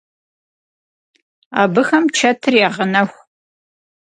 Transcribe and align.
Абыхэм 1.61 2.05
чэтыр 2.17 2.53
ягъэнэху. 2.67 3.19